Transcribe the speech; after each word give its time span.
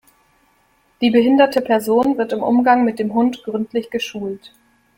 Die 1.01 1.11
behinderte 1.11 1.61
Person 1.61 2.17
wird 2.17 2.33
im 2.33 2.41
Umgang 2.41 2.83
mit 2.83 2.97
dem 2.97 3.13
Hund 3.13 3.43
gründlich 3.43 3.91
geschult. 3.91 4.51